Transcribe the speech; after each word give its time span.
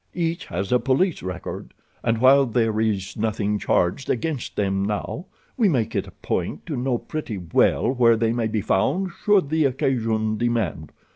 Each 0.15 0.47
has 0.47 0.71
a 0.71 0.79
police 0.79 1.21
record, 1.21 1.75
and 2.03 2.17
while 2.17 2.47
there 2.47 2.79
is 2.79 3.15
nothing 3.15 3.59
charged 3.59 4.09
against 4.09 4.55
them 4.55 4.83
now, 4.83 5.27
we 5.57 5.69
make 5.69 5.95
it 5.95 6.07
a 6.07 6.11
point 6.11 6.65
to 6.65 6.75
know 6.75 6.97
pretty 6.97 7.37
well 7.37 7.91
where 7.91 8.15
they 8.17 8.33
may 8.33 8.47
be 8.47 8.61
found 8.61 9.11
should 9.23 9.49
the 9.51 9.65
occasion 9.65 10.37
demand. 10.39 10.91